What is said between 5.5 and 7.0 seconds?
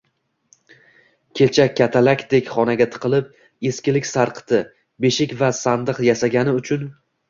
sandiq yasagani uchun